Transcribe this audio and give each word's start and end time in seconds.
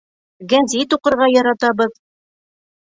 —Гәзит 0.53 0.95
уҡырға 0.99 1.31
яратабыҙ. 1.35 1.97